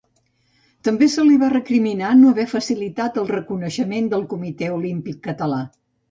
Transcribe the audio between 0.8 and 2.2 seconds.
També se li va recriminar